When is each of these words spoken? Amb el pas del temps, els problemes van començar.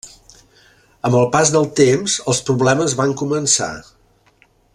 Amb 1.09 1.17
el 1.19 1.27
pas 1.35 1.51
del 1.57 1.67
temps, 1.81 2.15
els 2.33 2.41
problemes 2.49 2.97
van 3.03 3.13
començar. 3.23 3.71